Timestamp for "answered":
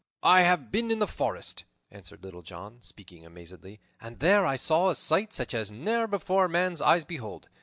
1.91-2.23